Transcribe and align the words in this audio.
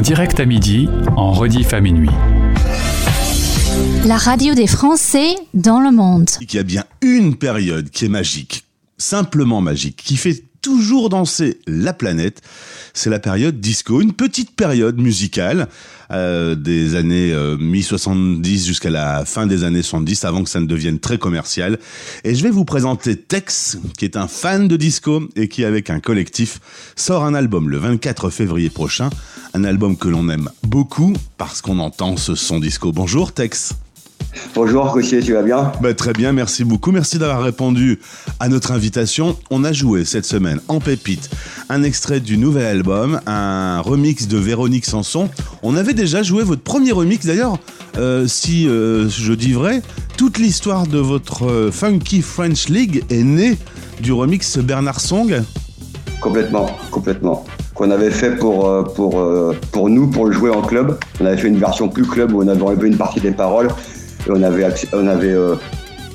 En 0.00 0.02
direct 0.02 0.40
à 0.40 0.46
midi, 0.46 0.88
en 1.14 1.30
rediff 1.30 1.74
à 1.74 1.80
minuit. 1.82 2.08
La 4.06 4.16
radio 4.16 4.54
des 4.54 4.66
Français 4.66 5.34
dans 5.52 5.78
le 5.78 5.92
monde. 5.92 6.30
Il 6.40 6.54
y 6.54 6.58
a 6.58 6.62
bien 6.62 6.84
une 7.02 7.36
période 7.36 7.90
qui 7.90 8.06
est 8.06 8.08
magique, 8.08 8.64
simplement 8.96 9.60
magique, 9.60 9.96
qui 9.96 10.16
fait 10.16 10.44
toujours 10.62 11.08
danser 11.08 11.58
la 11.66 11.92
planète, 11.92 12.42
c'est 12.92 13.10
la 13.10 13.18
période 13.18 13.60
disco, 13.60 14.00
une 14.00 14.12
petite 14.12 14.54
période 14.54 15.00
musicale 15.00 15.68
euh, 16.12 16.54
des 16.54 16.96
années 16.96 17.32
euh, 17.32 17.56
mi-70 17.56 18.66
jusqu'à 18.66 18.90
la 18.90 19.24
fin 19.24 19.46
des 19.46 19.64
années 19.64 19.82
70, 19.82 20.24
avant 20.24 20.42
que 20.42 20.50
ça 20.50 20.60
ne 20.60 20.66
devienne 20.66 20.98
très 20.98 21.18
commercial. 21.18 21.78
Et 22.24 22.34
je 22.34 22.42
vais 22.42 22.50
vous 22.50 22.64
présenter 22.64 23.16
Tex, 23.16 23.78
qui 23.96 24.04
est 24.04 24.16
un 24.16 24.26
fan 24.26 24.66
de 24.66 24.76
disco 24.76 25.22
et 25.36 25.48
qui, 25.48 25.64
avec 25.64 25.88
un 25.88 26.00
collectif, 26.00 26.60
sort 26.96 27.24
un 27.24 27.34
album 27.34 27.68
le 27.68 27.78
24 27.78 28.30
février 28.30 28.70
prochain, 28.70 29.10
un 29.54 29.64
album 29.64 29.96
que 29.96 30.08
l'on 30.08 30.28
aime 30.28 30.50
beaucoup 30.64 31.14
parce 31.38 31.60
qu'on 31.62 31.78
entend 31.78 32.16
ce 32.16 32.34
son 32.34 32.58
disco. 32.58 32.92
Bonjour 32.92 33.32
Tex. 33.32 33.74
Bonjour 34.54 34.92
Gauthier, 34.92 35.20
tu 35.20 35.32
vas 35.32 35.42
bien 35.42 35.72
bah, 35.80 35.94
Très 35.94 36.12
bien, 36.12 36.32
merci 36.32 36.64
beaucoup. 36.64 36.92
Merci 36.92 37.18
d'avoir 37.18 37.42
répondu 37.42 38.00
à 38.38 38.48
notre 38.48 38.72
invitation. 38.72 39.36
On 39.50 39.64
a 39.64 39.72
joué 39.72 40.04
cette 40.04 40.24
semaine 40.24 40.60
en 40.68 40.80
pépite 40.80 41.30
un 41.68 41.82
extrait 41.82 42.20
du 42.20 42.36
nouvel 42.36 42.66
album, 42.66 43.20
un 43.26 43.80
remix 43.80 44.28
de 44.28 44.38
Véronique 44.38 44.86
Sanson. 44.86 45.28
On 45.62 45.76
avait 45.76 45.94
déjà 45.94 46.22
joué 46.22 46.42
votre 46.42 46.62
premier 46.62 46.92
remix 46.92 47.26
d'ailleurs, 47.26 47.58
euh, 47.96 48.26
si 48.26 48.68
euh, 48.68 49.08
je 49.08 49.32
dis 49.32 49.52
vrai, 49.52 49.82
toute 50.16 50.38
l'histoire 50.38 50.86
de 50.86 50.98
votre 50.98 51.46
euh, 51.46 51.70
Funky 51.70 52.22
French 52.22 52.68
League 52.68 53.04
est 53.10 53.22
née 53.22 53.56
du 54.00 54.12
remix 54.12 54.58
Bernard 54.58 55.00
Song. 55.00 55.42
Complètement, 56.20 56.70
complètement. 56.90 57.44
Qu'on 57.74 57.90
avait 57.90 58.10
fait 58.10 58.36
pour, 58.36 58.84
pour, 58.94 59.26
pour 59.72 59.88
nous, 59.88 60.08
pour 60.08 60.26
le 60.26 60.32
jouer 60.32 60.50
en 60.50 60.60
club. 60.60 60.98
On 61.18 61.24
avait 61.24 61.38
fait 61.38 61.48
une 61.48 61.58
version 61.58 61.88
plus 61.88 62.04
club 62.04 62.34
où 62.34 62.42
on 62.42 62.48
avait 62.48 62.60
enlevé 62.60 62.88
une 62.88 62.98
partie 62.98 63.20
des 63.20 63.30
paroles 63.30 63.68
on 64.28 64.42
avait, 64.42 64.66
on 64.92 65.06
avait 65.06 65.32
euh, 65.32 65.54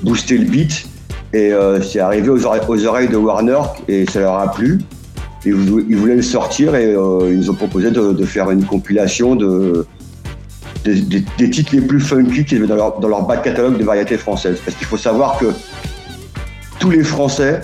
boosté 0.03 0.37
le 0.37 0.45
beat 0.45 0.87
et 1.33 1.51
euh, 1.51 1.81
c'est 1.81 1.99
arrivé 1.99 2.29
aux 2.29 2.45
oreilles, 2.45 3.09
de 3.09 3.17
Warner 3.17 3.59
et 3.87 4.05
ça 4.05 4.19
leur 4.19 4.35
a 4.35 4.51
plu. 4.51 4.81
Ils, 5.45 5.53
voulaient 5.53 6.15
le 6.15 6.21
sortir 6.23 6.75
et 6.75 6.95
euh, 6.95 7.29
ils 7.29 7.37
nous 7.37 7.49
ont 7.51 7.55
proposé 7.55 7.91
de, 7.91 8.25
faire 8.25 8.49
une 8.49 8.65
compilation 8.65 9.35
de, 9.35 9.85
des, 10.83 11.49
titres 11.49 11.75
les 11.75 11.81
plus 11.81 11.99
funky 11.99 12.45
qu'ils 12.45 12.57
avaient 12.57 12.67
dans 12.67 12.75
leur, 12.75 12.99
dans 12.99 13.07
leur 13.07 13.23
back 13.27 13.43
catalogue 13.43 13.77
de 13.77 13.83
variétés 13.83 14.17
françaises. 14.17 14.59
Parce 14.65 14.75
qu'il 14.75 14.87
faut 14.87 14.97
savoir 14.97 15.37
que 15.37 15.45
tous 16.79 16.89
les 16.89 17.03
Français 17.03 17.61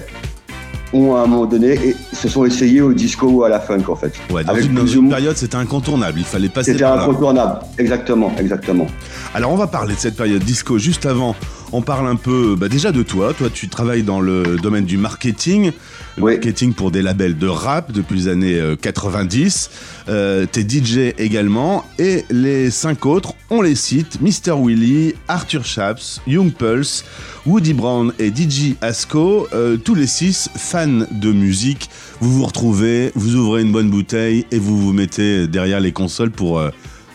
ont 0.94 1.16
à 1.16 1.22
un 1.22 1.28
moment 1.28 1.46
donné 1.46 1.74
et 1.74 1.96
se 2.14 2.28
sont 2.28 2.46
essayés 2.46 2.82
au 2.82 2.94
disco 2.94 3.28
ou 3.28 3.44
à 3.44 3.50
la 3.50 3.60
funk 3.60 3.84
en 3.88 3.96
fait. 3.96 4.14
Ouais, 4.30 4.44
dans, 4.44 4.56
une, 4.86 5.10
période 5.10 5.38
c'était 5.38 5.56
incontournable, 5.56 6.20
il 6.20 6.26
fallait 6.26 6.50
passer 6.50 6.74
C'était 6.74 6.84
incontournable, 6.84 7.60
exactement, 7.78 8.32
exactement. 8.38 8.88
Alors 9.34 9.52
on 9.52 9.58
va 9.58 9.68
parler 9.68 9.96
de 9.96 10.00
cette 10.00 10.16
période 10.16 10.44
disco 10.44 10.78
juste 10.78 11.06
avant. 11.06 11.36
On 11.74 11.82
parle 11.82 12.08
un 12.08 12.16
peu 12.16 12.56
bah, 12.56 12.70
déjà 12.70 12.92
de 12.92 13.04
toi. 13.04 13.34
Toi 13.34 13.50
tu 13.54 13.70
travailles 13.70 14.04
dans 14.04 14.22
le 14.22 14.58
domaine 14.62 14.86
du 14.86 14.98
marketing 14.98 15.72
marketing 16.18 16.74
pour 16.74 16.92
des 16.92 17.02
labels 17.02 17.38
de 17.38 17.48
rap 17.48 17.92
depuis 17.92 18.16
les 18.16 18.28
années 18.28 18.62
90. 18.82 19.70
Euh, 20.08 20.12
euh, 20.12 20.46
T'es 20.52 20.62
DJ 20.62 21.14
également. 21.18 21.86
Et 22.00 22.26
les 22.30 22.70
cinq 22.70 23.06
autres, 23.06 23.34
on 23.50 23.62
les 23.62 23.76
cite 23.76 24.20
Mr. 24.22 24.54
Willy, 24.56 25.16
Arthur 25.28 25.66
Chaps, 25.66 26.22
Young 26.28 26.52
Pulse, 26.52 27.06
Woody 27.46 27.74
Brown 27.74 28.14
et 28.20 28.30
DJ 28.30 28.76
Asco. 28.82 29.48
Euh, 29.54 29.78
tous 29.78 29.96
les 29.96 30.08
six 30.08 30.50
fans 30.56 31.06
de 31.12 31.32
musique. 31.32 31.90
Vous 32.20 32.32
vous 32.34 32.46
retrouvez, 32.46 33.12
vous 33.16 33.36
ouvrez 33.36 33.62
une 33.62 33.72
bonne 33.72 33.90
bouteille 33.90 34.46
et 34.52 34.60
vous 34.60 34.78
vous 34.78 34.94
mettez 34.94 35.48
derrière 35.48 35.80
les 35.80 35.92
consoles 35.92 36.32
pour, 36.32 36.60
euh, 36.60 36.70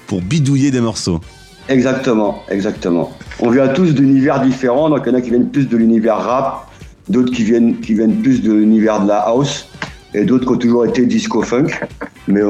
pour 0.07 0.23
bidouiller 0.23 0.71
des 0.71 0.81
morceaux. 0.81 1.21
Exactement, 1.69 2.43
exactement. 2.49 3.17
On 3.41 3.51
vient 3.51 3.69
tous 3.69 3.95
d'univers 3.95 4.41
différents, 4.41 4.89
donc 4.89 5.03
il 5.07 5.13
y 5.13 5.15
en 5.15 5.19
a 5.19 5.21
qui 5.21 5.31
viennent 5.31 5.51
plus 5.51 5.69
de 5.69 5.77
l'univers 5.77 6.19
rap, 6.19 6.71
d'autres 7.09 7.33
qui 7.33 7.43
viennent, 7.43 7.81
qui 7.81 7.95
viennent 7.95 8.23
plus 8.23 8.43
de 8.43 8.53
l'univers 8.53 9.03
de 9.03 9.09
la 9.09 9.19
house, 9.19 9.69
et 10.15 10.25
d'autres 10.25 10.47
qui 10.47 10.53
ont 10.53 10.59
toujours 10.59 10.87
été 10.87 11.05
disco-funk. 11.07 11.67
Mais 12.29 12.41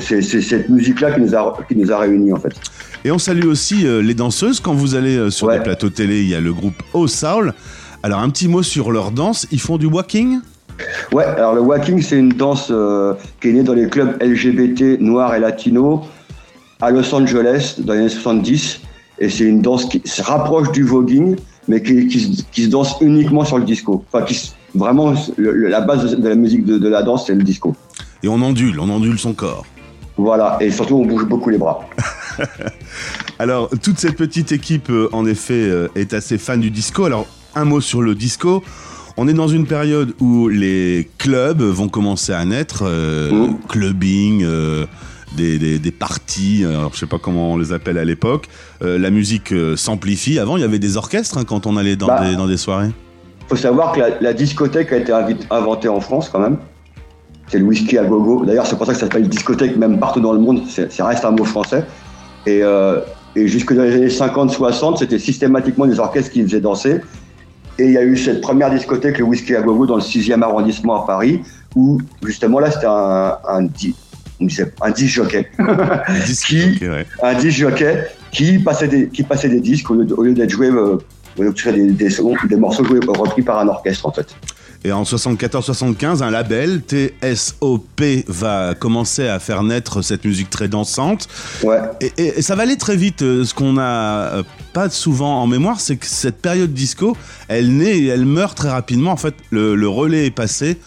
c'est 0.00 0.22
cette 0.22 0.68
musique-là 0.68 1.12
qui, 1.12 1.20
nous 1.20 1.34
a, 1.34 1.58
qui 1.68 1.76
nous 1.76 1.90
a 1.90 1.98
réunis 1.98 2.32
en 2.32 2.36
fait. 2.36 2.52
Et 3.04 3.10
on 3.10 3.18
salue 3.18 3.46
aussi 3.46 3.86
euh, 3.86 4.02
les 4.02 4.14
danseuses. 4.14 4.60
Quand 4.60 4.74
vous 4.74 4.94
allez 4.94 5.16
euh, 5.16 5.30
sur 5.30 5.50
les 5.50 5.60
plateaux 5.60 5.90
télé, 5.90 6.20
il 6.20 6.28
y 6.28 6.34
a 6.34 6.40
le 6.40 6.52
groupe 6.52 6.82
O 6.92 7.06
Soul. 7.06 7.52
Alors 8.02 8.20
un 8.20 8.30
petit 8.30 8.48
mot 8.48 8.62
sur 8.62 8.92
leur 8.92 9.10
danse. 9.10 9.46
Ils 9.52 9.60
font 9.60 9.78
du 9.78 9.86
walking? 9.86 10.40
Ouais, 11.12 11.24
alors 11.24 11.54
le 11.54 11.60
walking, 11.60 12.02
c'est 12.02 12.18
une 12.18 12.30
danse 12.30 12.68
euh, 12.70 13.14
qui 13.40 13.48
est 13.48 13.52
née 13.52 13.62
dans 13.62 13.74
les 13.74 13.88
clubs 13.88 14.20
LGBT 14.22 15.00
noirs 15.00 15.34
et 15.34 15.40
latinos 15.40 16.00
à 16.80 16.90
Los 16.90 17.14
Angeles 17.14 17.76
dans 17.78 17.94
les 17.94 18.00
années 18.00 18.08
70. 18.08 18.80
Et 19.18 19.30
c'est 19.30 19.44
une 19.44 19.62
danse 19.62 19.86
qui 19.86 20.02
se 20.04 20.22
rapproche 20.22 20.70
du 20.72 20.82
voguing, 20.82 21.36
mais 21.68 21.82
qui, 21.82 22.10
se 22.10 22.68
danse 22.68 22.96
uniquement 23.00 23.44
sur 23.44 23.58
le 23.58 23.64
disco. 23.64 24.04
Enfin, 24.12 24.24
qui, 24.24 24.52
vraiment, 24.74 25.14
la 25.38 25.80
base 25.80 26.16
de, 26.16 26.28
la 26.28 26.34
musique 26.34 26.64
de, 26.64 26.88
la 26.88 27.02
danse, 27.02 27.26
c'est 27.26 27.34
le 27.34 27.42
disco. 27.42 27.74
Et 28.22 28.28
on 28.28 28.40
ondule, 28.42 28.78
on 28.78 28.90
ondule 28.90 29.18
son 29.18 29.32
corps. 29.32 29.64
Voilà, 30.18 30.56
et 30.60 30.70
surtout, 30.70 30.96
on 30.96 31.06
bouge 31.06 31.24
beaucoup 31.26 31.50
les 31.50 31.58
bras. 31.58 31.80
Alors, 33.38 33.68
toute 33.82 33.98
cette 33.98 34.16
petite 34.16 34.50
équipe, 34.52 34.88
euh, 34.88 35.10
en 35.12 35.26
effet, 35.26 35.54
euh, 35.54 35.88
est 35.94 36.14
assez 36.14 36.38
fan 36.38 36.58
du 36.58 36.70
disco. 36.70 37.04
Alors, 37.04 37.26
un 37.54 37.64
mot 37.64 37.82
sur 37.82 38.00
le 38.00 38.14
disco. 38.14 38.62
On 39.18 39.28
est 39.28 39.34
dans 39.34 39.48
une 39.48 39.66
période 39.66 40.14
où 40.20 40.48
les 40.48 41.10
clubs 41.18 41.62
vont 41.62 41.88
commencer 41.88 42.32
à 42.32 42.44
naître, 42.44 42.84
euh, 42.86 43.30
mmh. 43.30 43.58
clubbing, 43.68 44.46
des, 45.34 45.78
des, 45.78 45.90
parties, 45.90 46.64
alors 46.64 46.92
je 46.94 47.00
sais 47.00 47.06
pas 47.06 47.18
comment 47.18 47.52
on 47.52 47.56
les 47.56 47.72
appelle 47.72 47.98
à 47.98 48.04
l'époque. 48.04 48.48
Euh, 48.82 48.98
la 48.98 49.10
musique 49.10 49.52
euh, 49.52 49.76
s'amplifie. 49.76 50.38
Avant, 50.38 50.56
il 50.56 50.60
y 50.60 50.64
avait 50.64 50.78
des 50.78 50.96
orchestres 50.96 51.38
hein, 51.38 51.44
quand 51.46 51.66
on 51.66 51.76
allait 51.76 51.96
dans, 51.96 52.06
bah, 52.06 52.28
des, 52.28 52.36
dans 52.36 52.46
des 52.46 52.56
soirées. 52.56 52.90
Il 53.42 53.48
faut 53.48 53.56
savoir 53.56 53.92
que 53.92 54.00
la, 54.20 54.32
discothèque 54.32 54.92
a 54.92 54.96
été 54.96 55.12
inventée 55.50 55.88
en 55.88 56.00
France 56.00 56.28
quand 56.28 56.40
même. 56.40 56.58
C'est 57.48 57.58
le 57.58 57.64
whisky 57.64 57.96
à 57.96 58.04
gogo. 58.04 58.44
D'ailleurs, 58.44 58.66
c'est 58.66 58.76
pour 58.76 58.86
ça 58.86 58.92
que 58.92 58.98
ça 58.98 59.06
s'appelle 59.06 59.28
discothèque 59.28 59.76
même 59.76 60.00
partout 60.00 60.20
dans 60.20 60.32
le 60.32 60.40
monde. 60.40 60.62
Ça 60.66 61.06
reste 61.06 61.24
un 61.24 61.30
mot 61.30 61.44
français. 61.44 61.84
Et, 62.44 62.60
euh, 62.62 63.00
et 63.36 63.46
jusque 63.46 63.72
dans 63.72 63.82
les 63.82 63.94
années 63.94 64.08
50-60, 64.08 64.98
c'était 64.98 65.18
systématiquement 65.18 65.86
des 65.86 66.00
orchestres 66.00 66.32
qui 66.32 66.42
faisaient 66.42 66.60
danser. 66.60 67.00
Et 67.78 67.84
il 67.84 67.92
y 67.92 67.98
a 67.98 68.02
eu 68.02 68.16
cette 68.16 68.40
première 68.40 68.70
discothèque, 68.70 69.18
le 69.18 69.24
Whisky 69.24 69.54
à 69.54 69.60
Gogo, 69.60 69.86
dans 69.86 69.96
le 69.96 70.02
6e 70.02 70.42
arrondissement 70.42 71.02
à 71.02 71.06
Paris, 71.06 71.42
où 71.74 72.00
justement 72.24 72.58
là, 72.58 72.70
c'était 72.70 72.86
un, 72.86 73.36
un, 73.46 73.66
un 74.40 74.90
disque 74.90 75.14
jockey. 75.14 75.48
un 75.58 76.18
disque 76.24 76.46
qui, 76.46 76.80
Un 77.22 77.34
disque 77.34 77.58
jockey 77.58 78.06
qui 78.32 78.58
passait 78.58 78.88
des, 78.88 79.08
qui 79.08 79.22
passait 79.22 79.48
des 79.48 79.60
disques 79.60 79.90
au 79.90 79.94
lieu, 79.94 80.34
d'être 80.34 80.50
joué, 80.50 80.68
euh, 80.68 80.98
des, 81.38 81.92
des, 81.92 82.08
des, 82.48 82.56
morceaux 82.56 82.84
joués, 82.84 83.00
repris 83.06 83.42
par 83.42 83.58
un 83.60 83.68
orchestre 83.68 84.06
en 84.06 84.12
fait. 84.12 84.26
Et 84.84 84.92
en 84.92 85.02
74-75, 85.02 86.22
un 86.22 86.30
label, 86.30 86.80
TSOP, 86.80 88.02
va 88.28 88.74
commencer 88.74 89.26
à 89.26 89.40
faire 89.40 89.64
naître 89.64 90.00
cette 90.00 90.24
musique 90.24 90.48
très 90.48 90.68
dansante. 90.68 91.26
Ouais. 91.64 91.80
Et, 92.16 92.40
ça 92.40 92.54
va 92.54 92.62
aller 92.62 92.76
très 92.76 92.96
vite. 92.96 93.22
Euh, 93.22 93.44
ce 93.44 93.52
qu'on 93.52 93.72
n'a 93.72 94.34
euh, 94.34 94.42
pas 94.72 94.88
souvent 94.88 95.42
en 95.42 95.48
mémoire, 95.48 95.80
c'est 95.80 95.96
que 95.96 96.06
cette 96.06 96.40
période 96.40 96.72
disco, 96.72 97.16
elle 97.48 97.76
naît 97.76 97.98
et 97.98 98.06
elle 98.06 98.26
meurt 98.26 98.56
très 98.56 98.68
rapidement. 98.68 99.10
En 99.10 99.16
fait, 99.16 99.34
le, 99.50 99.74
le 99.74 99.88
relais 99.88 100.26
est 100.26 100.30
passé 100.30 100.78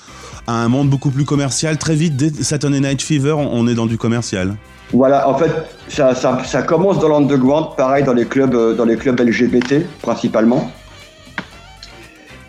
à 0.49 0.63
un 0.63 0.67
monde 0.67 0.89
beaucoup 0.89 1.11
plus 1.11 1.25
commercial. 1.25 1.77
Très 1.77 1.93
vite, 1.93 2.15
dès 2.15 2.31
Saturday 2.43 2.79
Night 2.79 3.03
Fever, 3.03 3.33
on 3.33 3.67
est 3.67 3.75
dans 3.75 3.85
du 3.85 3.99
commercial. 3.99 4.55
Voilà, 4.91 5.29
en 5.29 5.35
fait, 5.37 5.51
ça, 5.87 6.63
commence 6.63 6.97
dans 6.97 7.09
l'underground, 7.09 7.75
pareil 7.77 8.03
dans 8.03 8.13
les 8.13 8.25
clubs, 8.25 8.55
euh, 8.55 8.73
dans 8.73 8.85
les 8.85 8.97
clubs 8.97 9.19
LGBT 9.19 9.85
principalement. 10.01 10.71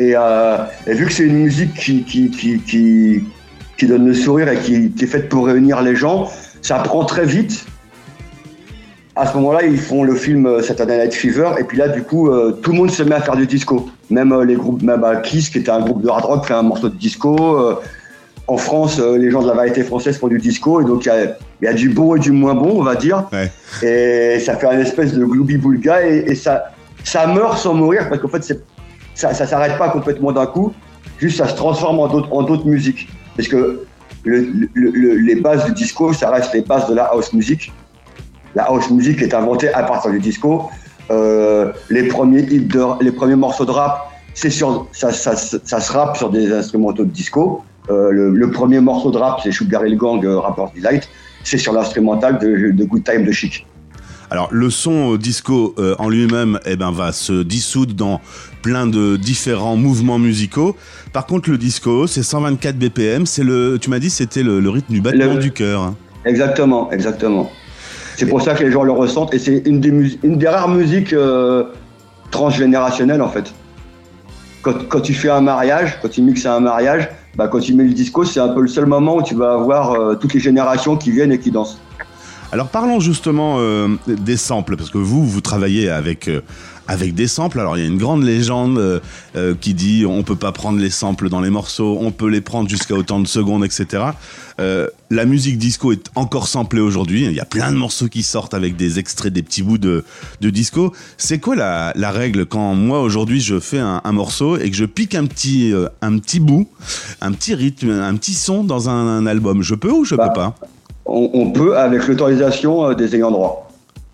Euh, 0.01 0.57
et, 0.87 0.95
vu 0.95 1.05
que 1.05 1.13
c'est 1.13 1.25
une 1.25 1.41
musique 1.41 1.75
qui, 1.75 3.23
donne 3.83 4.07
le 4.07 4.15
sourire 4.15 4.49
et 4.49 4.57
qui, 4.57 4.91
est 4.99 5.07
faite 5.07 5.29
pour 5.29 5.45
réunir 5.45 5.83
les 5.83 5.95
gens, 5.95 6.31
ça 6.63 6.79
prend 6.79 7.05
très 7.05 7.27
vite. 7.27 7.67
À 9.17 9.27
ce 9.27 9.37
moment-là, 9.37 9.65
ils 9.65 9.79
font 9.79 10.05
le 10.05 10.15
film 10.15 10.47
euh, 10.47 10.63
Saturday 10.63 10.99
Night 11.03 11.15
Fever, 11.15 11.51
et 11.59 11.65
puis 11.65 11.77
là, 11.77 11.89
du 11.89 12.03
coup, 12.03 12.31
tout 12.63 12.71
le 12.73 12.77
monde 12.77 12.91
se 12.91 13.03
met 13.03 13.15
à 13.15 13.21
faire 13.21 13.37
du 13.37 13.47
disco. 13.47 13.91
Même 14.09 14.39
les 14.43 14.55
groupes, 14.55 14.83
même 14.83 15.05
Kiss, 15.23 15.51
qui 15.51 15.59
était 15.59 15.71
un 15.71 15.81
groupe 15.81 16.03
de 16.03 16.09
hard 16.09 16.25
rock, 16.25 16.47
fait 16.47 16.55
un 16.55 16.63
morceau 16.63 16.89
de 16.89 16.97
disco 16.97 17.77
en 18.51 18.57
France, 18.57 18.99
euh, 18.99 19.17
les 19.17 19.31
gens 19.31 19.43
de 19.43 19.47
la 19.47 19.55
variété 19.55 19.85
française 19.85 20.19
font 20.19 20.27
du 20.27 20.39
disco, 20.39 20.81
et 20.81 20.85
donc 20.85 21.07
il 21.07 21.35
y, 21.63 21.67
a, 21.69 21.73
du 21.73 21.89
bon 21.89 22.17
et 22.17 22.19
du 22.19 22.33
moins 22.33 22.55
bon, 22.55 22.81
on 22.81 22.83
va 22.83 22.97
dire. 22.97 23.29
Et 23.83 24.41
ça 24.41 24.57
fait 24.57 24.67
un 24.67 24.81
espèce 24.81 25.13
de 25.13 25.25
gloubi 25.25 25.57
boulga, 25.57 26.05
et, 26.05 26.35
ça, 26.35 26.65
ça 27.05 27.29
meurt 27.29 27.59
sans 27.59 27.75
mourir, 27.75 28.09
parce 28.09 28.21
qu'en 28.21 28.29
fait, 28.29 28.43
ça 29.15 29.29
ne 29.29 29.35
s'arrête 29.35 29.79
pas 29.79 29.91
complètement 29.91 30.33
d'un 30.33 30.47
coup, 30.47 30.73
juste 31.19 31.39
ça 31.39 31.47
se 31.47 31.55
transforme 31.55 32.01
en 32.01 32.43
d'autres 32.43 32.67
musiques. 32.67 33.09
Parce 33.37 33.47
que 33.47 33.85
les 34.25 35.37
bases 35.37 35.67
du 35.67 35.73
disco, 35.73 36.13
ça 36.13 36.31
reste 36.31 36.53
les 36.53 36.63
bases 36.63 36.89
de 36.89 36.95
la 36.95 37.05
house 37.05 37.33
music. 37.33 37.73
La 38.55 38.65
house 38.65 38.91
music 38.91 39.23
est 39.23 39.35
inventée 39.35 39.73
à 39.73 39.83
partir 39.83 40.11
du 40.11 40.19
disco. 40.19 40.69
Euh, 41.11 41.73
les, 41.89 42.05
premiers 42.05 42.43
les 42.43 43.13
premiers 43.13 43.37
morceaux 43.37 43.65
de 43.65 43.71
rap, 43.71 44.13
c'est 44.35 44.51
sur, 44.51 44.87
ça, 44.93 45.13
ça, 45.13 45.35
ça, 45.37 45.81
se 45.81 45.93
rappe 45.93 46.17
sur 46.17 46.31
des 46.31 46.53
instrumentaux 46.53 47.05
de 47.05 47.11
disco. 47.11 47.65
Euh, 47.91 48.11
le, 48.13 48.51
premier 48.51 48.81
morceau 48.81 49.11
de 49.11 49.19
rap, 49.19 49.41
c'est 49.43 49.51
Sugar 49.51 49.85
Hill 49.85 49.97
Gang, 49.97 50.25
euh, 50.25 50.39
Rapport 50.39 50.73
Delight. 50.75 51.09
c'est 51.43 51.59
sur 51.59 51.73
l'instrumental 51.73 52.39
de, 52.39 52.71
de, 52.71 52.85
Good 52.85 53.05
Time 53.05 53.25
de 53.25 53.33
Chic. 53.33 53.67
Alors 54.33 54.47
le 54.53 54.71
son 54.71 55.17
disco 55.17 55.75
en 55.99 56.09
lui-même 56.09 56.61
eh 56.65 56.77
ben, 56.77 56.93
va 56.93 57.11
se 57.11 57.43
dissoudre 57.43 57.95
dans 57.95 58.21
plein 58.63 58.87
de 58.87 59.17
différents 59.17 59.75
mouvements 59.75 60.21
musicaux. 60.21 60.77
Par 61.13 61.27
contre 61.27 61.51
le 61.51 61.59
disco 61.59 62.07
c'est 62.07 62.23
124 62.23 62.77
BPM, 62.79 63.27
c'est 63.27 63.43
le, 63.43 63.79
tu 63.81 63.91
m'as 63.91 63.99
dit 63.99 64.09
c'était 64.09 64.45
le, 64.45 64.71
rythme 64.71 64.93
du 64.93 65.01
battement 65.01 65.35
du 65.35 65.51
cœur. 65.51 65.83
Hein. 65.83 65.97
Exactement, 66.25 66.93
exactement. 66.93 67.51
C'est 68.21 68.27
pour 68.27 68.43
ça 68.43 68.55
que 68.55 68.63
les 68.63 68.71
gens 68.71 68.83
le 68.83 68.93
ressentent 68.93 69.33
et 69.33 69.39
c'est 69.39 69.63
une 69.65 69.81
des, 69.81 70.47
rares 70.47 70.69
musiques 70.69 71.15
transgénérationnelles 72.31 73.23
en 73.23 73.31
fait 73.31 73.53
quand, 74.63 75.01
tu 75.01 75.15
fais 75.15 75.31
un 75.31 75.41
mariage, 75.41 75.99
quand 76.03 76.09
tu 76.09 76.23
mixes 76.23 76.47
un 76.47 76.61
mariage, 76.61 77.09
bah, 77.37 77.49
quand 77.49 77.61
tu 77.61 77.75
mets 77.75 77.85
le 77.85 77.93
disco, 77.93 78.25
c'est 78.25 78.41
un 78.41 78.49
peu 78.49 78.61
le 78.61 78.69
seul 78.69 78.87
moment 78.87 79.17
où 79.17 79.23
tu 79.23 79.35
vas 79.35 79.55
avoir 79.55 79.93
euh, 79.93 80.15
toutes 80.17 80.35
les 80.35 80.41
générations 80.41 80.97
qui 80.97 81.11
viennent 81.11 81.33
et 81.33 81.39
qui 81.39 81.51
dansent. 81.51 81.79
Alors 82.53 82.69
parlons 82.69 82.99
justement 82.99 83.57
euh, 83.59 83.89
des 84.09 84.37
samples, 84.37 84.77
parce 84.77 84.91
que 84.91 84.99
vous, 84.99 85.25
vous 85.25 85.41
travaillez 85.41 85.89
avec, 85.89 86.27
euh, 86.27 86.41
avec 86.89 87.15
des 87.15 87.29
samples. 87.29 87.61
Alors 87.61 87.79
il 87.79 87.81
y 87.81 87.85
a 87.85 87.89
une 87.89 87.99
grande 87.99 88.25
légende 88.25 88.77
euh, 89.37 89.55
qui 89.61 89.73
dit 89.73 90.05
on 90.05 90.25
peut 90.25 90.35
pas 90.35 90.51
prendre 90.51 90.81
les 90.81 90.91
samples 90.91 91.29
dans 91.29 91.41
les 91.41 91.51
morceaux, 91.51 91.99
on 92.01 92.11
peut 92.11 92.29
les 92.29 92.41
prendre 92.41 92.69
jusqu'à 92.69 92.95
autant 92.95 93.21
de 93.21 93.29
secondes, 93.29 93.65
etc. 93.65 94.05
La 95.09 95.25
musique 95.25 95.57
disco 95.57 95.91
est 95.91 96.11
encore 96.15 96.49
samplée 96.49 96.83
aujourd'hui. 96.83 97.25
Il 97.25 97.33
y 97.33 97.41
a 97.41 97.47
plein 97.47 97.73
de 97.73 97.79
morceaux 97.79 98.09
qui 98.09 98.23
sortent 98.23 98.53
avec 98.53 98.77
des 98.77 98.99
extraits, 98.99 99.33
des 99.33 99.43
petits 99.43 99.63
bouts 99.63 99.79
de, 99.79 100.05
de 100.43 100.51
disco. 100.51 100.93
C'est 101.17 101.39
quoi 101.39 101.57
la, 101.57 101.95
la, 101.97 102.11
règle 102.11 102.45
quand 102.45 102.75
moi 102.75 103.01
aujourd'hui 103.01 103.41
je 103.41 103.59
fais 103.59 103.79
un, 103.79 104.03
un, 104.05 104.13
morceau 104.13 104.59
et 104.59 104.71
que 104.71 104.77
je 104.77 104.85
pique 104.85 105.15
un 105.15 105.25
petit, 105.25 105.73
un 106.03 106.19
petit 106.19 106.41
bout, 106.41 106.69
un 107.23 107.33
petit 107.33 107.55
rythme, 107.55 107.89
un 107.89 108.15
petit 108.17 108.35
son 108.35 108.63
dans 108.63 108.91
un, 108.91 109.25
album? 109.25 109.63
Je 109.63 109.75
peux 109.75 109.91
ou 109.91 110.05
je 110.05 110.15
bah, 110.15 110.29
peux 110.29 110.35
pas? 110.35 110.55
On, 111.07 111.31
on, 111.33 111.51
peut 111.51 111.77
avec 111.77 112.07
l'autorisation 112.07 112.93
des 112.95 113.17
ayants 113.17 113.31
droit. 113.31 113.71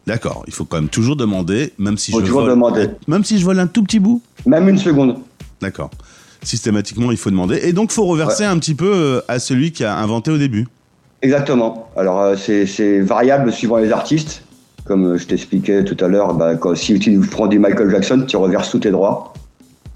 D'accord, 0.06 0.44
il 0.47 0.53
faut 0.53 0.65
quand 0.65 0.77
même 0.77 0.88
toujours 0.88 1.17
demander, 1.17 1.73
même 1.79 1.99
si, 1.99 2.12
je 2.12 2.33
vole, 2.33 2.49
demander. 2.49 2.88
même 3.09 3.25
si 3.25 3.38
je 3.38 3.44
vole 3.44 3.59
un 3.59 3.67
tout 3.67 3.83
petit 3.83 3.99
bout 3.99 4.23
Même 4.47 4.69
une 4.69 4.79
seconde. 4.79 5.17
D'accord. 5.61 5.91
Systématiquement, 6.43 7.11
il 7.11 7.17
faut 7.17 7.31
demander. 7.31 7.59
Et 7.65 7.73
donc, 7.73 7.91
il 7.91 7.94
faut 7.94 8.05
reverser 8.05 8.44
un 8.44 8.56
petit 8.59 8.77
peu 8.77 8.93
euh, 8.94 9.21
à 9.27 9.41
celui 9.41 9.73
qui 9.73 9.85
a 9.85 9.97
inventé 9.97 10.31
au 10.31 10.38
début. 10.38 10.69
Exactement. 11.23 11.88
Alors, 11.97 12.21
euh, 12.21 12.37
c'est 12.37 13.00
variable 13.00 13.53
suivant 13.53 13.79
les 13.79 13.91
artistes. 13.91 14.43
Comme 14.85 15.15
euh, 15.15 15.19
je 15.19 15.27
t'expliquais 15.27 15.83
tout 15.83 15.97
à 16.05 16.06
l'heure, 16.06 16.35
bah, 16.35 16.53
si 16.77 16.97
tu 17.00 17.19
prends 17.29 17.49
du 17.49 17.59
Michael 17.59 17.91
Jackson, 17.91 18.25
tu 18.29 18.37
reverses 18.37 18.71
tous 18.71 18.79
tes 18.79 18.93
droits. 18.93 19.35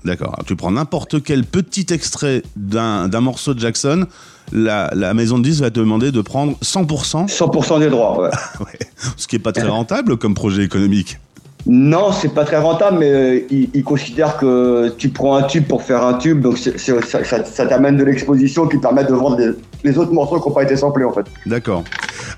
D'accord. 0.05 0.39
Tu 0.47 0.57
prends 0.57 0.71
n'importe 0.71 1.23
quel 1.23 1.45
petit 1.45 1.87
extrait 1.91 2.43
d'un 2.57 3.09
morceau 3.21 3.55
de 3.55 3.61
Jackson, 3.61 4.07
la, 4.53 5.15
maison 5.15 5.39
de 5.39 5.45
10 5.45 5.61
va 5.61 5.71
te 5.71 5.81
demander 5.81 6.13
de 6.13 6.21
prendre 6.21 6.57
100%. 6.63 7.29
100% 7.29 7.81
des 7.81 7.91
droits, 7.91 8.23
ouais. 8.23 8.31
Ce 9.17 9.27
qui 9.27 9.37
n'est 9.37 9.43
pas 9.43 9.53
très 9.53 9.69
rentable 9.69 10.17
comme 10.17 10.35
projet 10.35 10.65
économique. 10.65 11.19
Non, 11.67 12.11
c'est 12.13 12.33
pas 12.35 12.45
très 12.45 12.59
rentable, 12.59 12.99
mais 13.01 13.11
euh, 13.11 13.41
ils, 13.51 13.85
considèrent 13.85 14.39
que 14.39 14.95
tu 14.97 15.11
prends 15.11 15.37
un 15.37 15.43
tube 15.43 15.67
pour 15.67 15.83
faire 15.83 16.03
un 16.03 16.15
tube, 16.15 16.41
donc 16.41 16.57
ça, 16.57 17.67
t'amène 17.67 17.99
de 17.99 18.05
l'exposition 18.05 18.67
qui 18.67 18.79
permet 18.79 19.05
de 19.05 19.13
vendre 19.13 19.39
les, 19.85 19.99
autres 19.99 20.13
morceaux 20.13 20.41
qui 20.41 20.49
n'ont 20.49 20.55
pas 20.55 20.63
été 20.63 20.77
samplés 20.77 21.05
en 21.05 21.13
fait. 21.13 21.27
D'accord. 21.45 21.85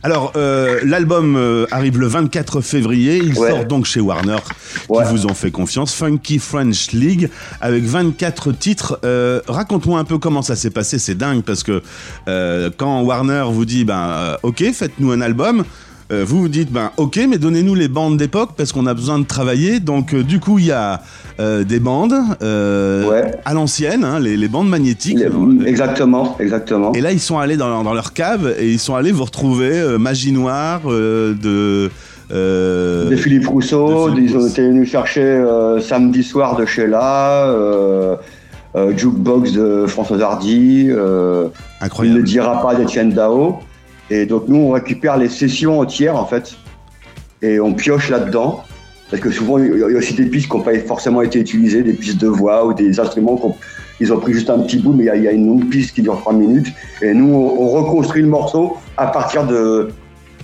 Alors, 0.05 0.33
euh, 0.37 0.81
l'album 0.85 1.37
euh, 1.37 1.67
arrive 1.71 1.99
le 1.99 2.07
24 2.07 2.61
février. 2.61 3.19
Il 3.19 3.35
sort 3.35 3.65
donc 3.65 3.87
chez 3.87 4.01
Warner, 4.01 4.39
qui 4.89 5.11
vous 5.11 5.27
ont 5.27 5.35
fait 5.35 5.51
confiance. 5.51 5.95
Funky 5.95 6.39
French 6.39 6.93
League, 6.93 7.31
avec 7.61 7.85
24 7.85 8.53
titres. 8.53 9.01
Raconte-moi 9.47 9.99
un 9.99 10.05
peu 10.05 10.19
comment 10.19 10.43
ça 10.43 10.57
s'est 10.57 10.71
passé. 10.71 10.99
C'est 10.99 11.15
dingue 11.15 11.43
parce 11.43 11.63
que 11.63 11.83
quand 12.77 13.03
Warner 13.03 13.45
vous 13.51 13.65
dit, 13.65 13.85
ben, 13.85 14.37
ok, 14.43 14.73
faites-nous 14.73 15.13
un 15.13 15.21
album. 15.21 15.65
Euh, 16.12 16.25
vous 16.26 16.43
vous 16.43 16.49
dites, 16.49 16.70
ben 16.70 16.91
ok, 16.99 17.19
mais 17.29 17.38
donnez-nous 17.38 17.75
les 17.75 17.88
bandes 17.88 18.19
d'époque 18.19 18.50
parce 18.56 18.73
qu'on 18.73 18.87
a 18.87 18.93
besoin 18.93 19.19
de 19.19 19.25
travailler. 19.25 19.81
Donc 19.81 20.12
euh, 20.12 20.23
du 20.23 20.41
coup, 20.41 20.59
il 20.59 20.67
y 20.67 20.73
a 20.73 21.00
euh, 21.41 21.64
des 21.64 21.81
bandes 21.81 22.14
à 23.44 23.55
l'ancienne, 23.55 24.05
hein, 24.05 24.20
les, 24.20 24.49
bandes 24.49 24.69
magnétiques. 24.69 25.19
exactement, 25.67 26.37
exactement. 26.38 26.93
Et 26.93 27.00
là, 27.00 27.12
ils 27.12 27.20
sont 27.20 27.38
allés 27.38 27.56
dans, 27.56 27.82
dans, 27.82 27.94
leur 27.94 28.12
cave 28.12 28.55
et 28.59 28.70
ils 28.70 28.79
sont 28.79 28.94
allés 28.94 29.12
vous 29.12 29.25
retrouver 29.25 29.97
Magie 29.99 30.32
Noire 30.32 30.82
de... 30.85 31.91
de 32.31 33.17
Philippe 33.17 33.47
Rousseau, 33.47 34.11
ils 34.15 34.37
ont 34.37 34.47
été 34.47 34.69
venus 34.69 34.91
chercher 34.91 35.43
Samedi 35.81 36.23
Soir 36.23 36.56
de 36.56 36.67
Sheila, 36.67 38.19
Jukebox 38.97 39.53
de 39.53 39.87
François 39.87 40.20
Hardy, 40.20 40.91
Incroyable. 41.81 42.17
Il 42.17 42.20
ne 42.20 42.26
dira 42.26 42.61
pas 42.62 42.75
d'Etienne 42.75 43.12
Dao. 43.12 43.61
Et 44.11 44.27
donc 44.27 44.45
nous, 44.49 44.57
on 44.57 44.71
récupère 44.71 45.17
les 45.17 45.29
sessions 45.29 45.81
entières 45.81 46.17
en 46.17 46.27
fait, 46.27 46.57
et 47.41 47.61
on 47.61 47.73
pioche 47.73 48.09
là-dedans. 48.09 48.63
Parce 49.11 49.23
que 49.23 49.31
souvent, 49.31 49.59
il 49.59 49.77
y 49.77 49.83
a 49.83 49.87
aussi 49.99 50.15
des 50.15 50.25
pistes 50.25 50.51
qui 50.51 50.57
n'ont 50.57 50.63
pas 50.63 50.79
forcément 50.79 51.21
été 51.21 51.39
utilisées, 51.39 51.83
des 51.83 51.93
pistes 51.93 52.19
de 52.19 52.29
voix 52.29 52.65
ou 52.65 52.73
des 52.73 52.99
instruments 52.99 53.39
qu'ils 53.99 54.11
ont 54.11 54.19
pris 54.19 54.33
juste 54.33 54.49
un 54.49 54.61
petit 54.61 54.79
bout, 54.79 54.95
mais 54.95 55.05
il 55.15 55.23
y, 55.23 55.29
a 55.29 55.33
une 55.33 55.47
longue 55.47 55.69
piste 55.69 55.95
qui 55.95 56.01
dure 56.01 56.19
trois 56.19 56.33
minutes. 56.33 56.69
Et 57.03 57.13
nous, 57.13 57.35
on 57.35 57.69
reconstruit 57.69 58.23
le 58.23 58.29
morceau 58.29 58.79
à 58.97 59.09
partir 59.09 59.47
de, 59.47 59.91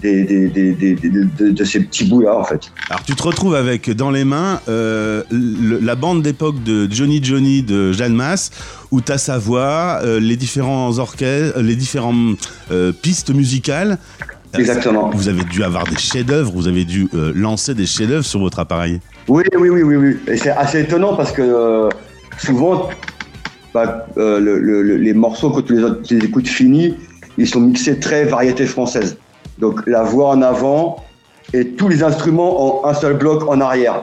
de, 0.03 1.65
ces 1.65 1.81
petits 1.81 2.05
bouts-là, 2.05 2.37
en 2.37 2.45
fait. 2.45 2.71
Alors, 2.91 3.03
tu 3.03 3.15
te 3.15 3.23
retrouves 3.23 3.55
avec 3.55 3.91
dans 3.91 4.11
les 4.11 4.25
mains 4.25 4.61
euh, 4.69 5.23
la 5.31 5.95
bande 5.95 6.23
d'époque 6.23 6.62
de 6.62 6.89
Johnny 6.91 7.21
Johnny 7.23 7.62
de 7.62 7.93
Jeanne 7.93 8.15
Masse, 8.15 8.50
où 8.91 9.00
tu 9.00 9.12
as 9.12 9.19
sa 9.19 9.39
voix, 9.39 10.00
euh, 10.03 10.21
les 10.21 10.37
différents 10.37 10.99
orchestres, 10.99 11.59
les 11.61 11.77
différentes 11.77 12.37
euh, 12.71 12.93
pistes 12.93 13.35
musicales. 13.35 13.99
Exactement. 14.55 15.11
Vous 15.11 15.29
avez 15.29 15.45
dû 15.45 15.62
avoir 15.62 15.85
des 15.85 15.99
chefs-d'œuvre, 15.99 16.50
vous 16.53 16.69
avez 16.69 16.87
dû 16.87 17.09
lancer 17.35 17.75
des 17.75 17.85
chefs-d'œuvre 17.85 18.25
sur 18.25 18.41
votre 18.41 18.59
appareil. 18.59 18.99
Oui, 19.29 19.43
oui, 19.59 19.69
oui, 19.69 19.83
oui, 19.83 19.97
oui. 19.97 20.17
Et 20.27 20.39
c'est 20.39 20.50
assez 20.50 20.81
étonnant 20.81 21.15
parce 21.17 21.33
que 21.33 21.91
souvent, 22.39 22.89
bah, 23.75 24.06
les 24.17 25.12
morceaux, 25.12 25.50
quand 25.50 25.62
tu 25.62 25.77
les, 25.77 25.87
tu 26.03 26.19
les 26.19 26.25
écoutes 26.25 26.49
finis, 26.49 26.95
ils 27.37 27.47
sont 27.47 27.61
mixés 27.61 27.99
très 28.00 28.25
variété 28.25 28.65
française. 28.65 29.19
Donc 29.59 29.87
la 29.87 30.03
voix 30.03 30.31
en 30.31 30.43
avant 30.43 31.05
et 31.53 31.69
tous 31.69 31.89
les 31.89 32.03
instruments 32.03 32.85
en 32.85 32.89
un 32.89 32.95
seul 32.95 33.17
bloc 33.17 33.49
en 33.49 33.61
arrière. 33.61 34.03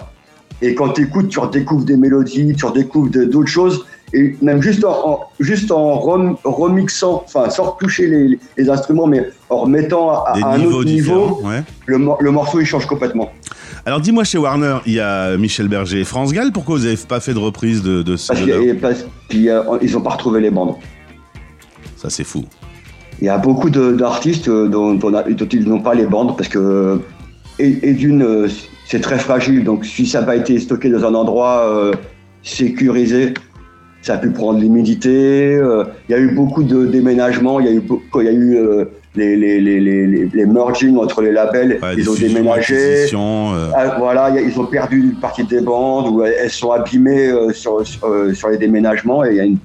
Et 0.62 0.74
quand 0.74 0.90
tu 0.90 1.04
écoutes, 1.04 1.30
tu 1.30 1.40
redécouvres 1.40 1.86
des 1.86 1.98
mélodies, 1.98 2.54
tu 2.56 2.66
redécouvres 2.66 3.10
d'autres 3.10 3.50
choses. 3.50 3.86
Et 4.13 4.36
même 4.42 4.62
juste 4.62 4.86
en, 4.86 5.22
juste 5.40 5.72
en 5.72 6.00
remixant, 6.44 7.24
enfin 7.25 7.50
sans 7.50 7.72
toucher 7.72 8.07
les, 8.07 8.40
les, 8.56 8.69
instruments, 8.69 9.07
mais 9.07 9.28
en 9.50 9.57
remettant 9.57 10.12
à, 10.12 10.34
un 10.36 10.63
autre 10.63 10.86
niveau, 10.86 11.42
le, 11.86 11.98
le, 12.19 12.31
morceau 12.31 12.62
il 12.62 12.66
change 12.66 12.86
complètement. 12.86 13.31
Alors 13.85 14.00
dis-moi 14.00 14.24
chez 14.24 14.38
Warner, 14.38 14.78
il 14.85 14.94
y 14.94 15.00
a 15.00 15.35
Michel 15.38 15.68
Berger 15.68 16.02
et 16.02 16.04
France 16.06 16.31
Gall, 16.31 16.52
pourquoi 16.52 16.78
vous 16.78 16.83
n'avez 16.83 16.97
pas 16.97 17.19
fait 17.19 17.33
de 17.33 17.40
reprise 17.40 17.81
de, 17.81 18.04
de 18.04 18.16
ce 18.16 18.28
Parce 18.80 19.06
qu'ils 19.30 19.92
n'ont 19.92 20.02
pas 20.02 20.12
retrouvé 20.12 20.40
les 20.40 20.52
bandes. 20.52 20.76
Ça 21.97 22.09
c'est 22.09 22.24
fou. 22.24 22.45
Il 23.22 23.26
y 23.26 23.30
a 23.30 23.38
beaucoup 23.38 23.69
d'artistes 23.69 24.50
euh, 24.50 24.68
dont, 24.68 25.00
ils 25.52 25.68
n'ont 25.68 25.81
pas 25.81 25.94
les 25.94 26.06
bandes 26.06 26.36
parce 26.36 26.50
que, 26.50 27.00
et, 27.60 27.94
d'une, 27.94 28.24
euh, 28.24 28.48
c'est 28.86 29.00
très 29.00 29.18
fragile. 29.18 29.64
Donc, 29.64 29.86
si 29.86 30.06
ça 30.06 30.19
n'a 30.19 30.26
pas 30.26 30.36
été 30.36 30.60
stocké 30.60 30.90
dans 30.90 31.06
un 31.06 31.14
endroit 31.14 31.62
euh, 31.64 31.94
sécurisé, 32.44 33.34
ça 34.02 34.16
a 34.16 34.18
pu 34.18 34.30
prendre 34.30 34.60
l'humidité. 34.60 35.54
il 35.54 36.12
y 36.12 36.14
a 36.14 36.19
eu 36.19 36.36
beaucoup 36.36 36.62
de 36.62 36.86
déménagements. 36.86 37.60
Il 37.60 37.66
y 37.66 37.69
a 37.69 37.72
eu, 37.72 37.81
quand 38.12 38.19
il 38.19 38.26
y 38.26 38.30
a 38.30 38.34
eu 38.34 38.56
les, 39.16 39.36
les, 39.36 39.60
les, 39.60 39.80
les, 39.80 40.30
les 40.31 40.45
merging 40.45 40.98
entre 40.98 41.24
les 41.24 41.31
labels, 41.31 41.80
ils 41.98 42.07
ont 42.07 42.14
déménagé. 42.14 43.07
Ah, 43.74 43.95
voilà, 43.98 44.30
ils 44.40 44.60
ont 44.60 44.66
perdu 44.66 45.00
une 45.00 45.19
partie 45.19 45.44
des 45.44 45.62
bandes 45.62 46.10
ou 46.10 46.22
elles 46.22 46.52
sont 46.52 46.69
abîmées 46.69 47.31
sur, 47.54 47.84
sur, 47.88 48.50
les 48.50 48.57
déménagements 48.60 49.26
et 49.26 49.30
il 49.31 49.38
y 49.38 49.40
a 49.40 49.45
une 49.45 49.57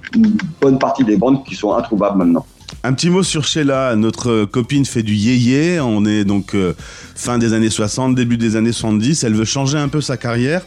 bonne 0.58 0.78
partie 0.78 1.04
des 1.04 1.18
bandes 1.18 1.44
qui 1.44 1.54
sont 1.54 1.74
introuvables 1.74 2.16
maintenant. 2.16 2.46
Un 2.82 2.94
petit 2.94 3.10
mot 3.10 3.22
sur 3.22 3.44
Sheila. 3.44 3.94
Notre 3.94 4.46
copine 4.46 4.86
fait 4.86 5.02
du 5.02 5.12
yéyé. 5.12 5.80
On 5.80 6.06
est 6.06 6.24
donc 6.24 6.54
euh, 6.54 6.72
fin 7.14 7.36
des 7.36 7.52
années 7.52 7.68
60, 7.68 8.14
début 8.14 8.38
des 8.38 8.56
années 8.56 8.72
70. 8.72 9.22
Elle 9.22 9.34
veut 9.34 9.44
changer 9.44 9.76
un 9.76 9.88
peu 9.88 10.00
sa 10.00 10.16
carrière 10.16 10.62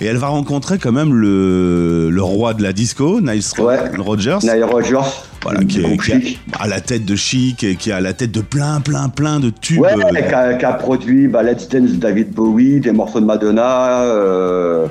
et 0.00 0.06
elle 0.06 0.16
va 0.16 0.28
rencontrer 0.28 0.78
quand 0.78 0.92
même 0.92 1.12
le, 1.12 2.08
le 2.10 2.22
roi 2.22 2.54
de 2.54 2.62
la 2.62 2.72
disco, 2.72 3.20
Niles 3.20 3.42
Rogers. 3.98 4.38
Nile 4.42 4.64
Rogers. 4.64 5.10
Voilà, 5.42 5.62
qui, 5.62 5.80
est, 5.80 6.38
à 6.58 6.66
la 6.66 6.80
tête 6.80 7.04
de 7.04 7.14
Chic 7.14 7.62
et 7.62 7.76
qui 7.76 7.92
a 7.92 8.00
la 8.00 8.14
tête 8.14 8.32
de 8.32 8.40
plein, 8.40 8.80
plein, 8.80 9.10
plein 9.10 9.38
de 9.38 9.50
tubes. 9.50 9.80
Ouais, 9.80 9.92
euh, 9.92 10.54
qui, 10.56 10.64
a, 10.64 10.72
produit 10.72 11.28
bah, 11.28 11.42
Let's 11.42 11.68
Dance 11.68 11.90
de 11.90 11.96
David 11.96 12.32
Bowie, 12.32 12.80
des 12.80 12.92
morceaux 12.92 13.20
de 13.20 13.26
Madonna. 13.26 14.04
Euh, 14.04 14.86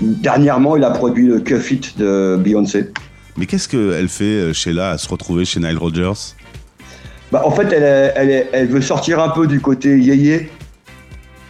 dernièrement, 0.00 0.76
il 0.76 0.84
a 0.84 0.90
produit 0.90 1.26
le 1.26 1.40
Cuff 1.40 1.70
It 1.70 1.98
de 1.98 2.36
Beyoncé. 2.38 2.90
Mais 3.36 3.46
qu'est-ce 3.46 3.68
qu'elle 3.68 4.08
fait, 4.08 4.24
euh, 4.24 4.52
Sheila, 4.52 4.90
à 4.90 4.98
se 4.98 5.08
retrouver 5.08 5.44
chez 5.44 5.60
Nile 5.60 5.78
Rodgers? 5.78 6.34
Bah, 7.30 7.42
En 7.44 7.50
fait, 7.50 7.72
elle, 7.72 8.46
elle, 8.52 8.68
veut 8.68 8.82
sortir 8.82 9.20
un 9.20 9.30
peu 9.30 9.46
du 9.46 9.60
côté 9.60 9.98
yéyé. 9.98 10.50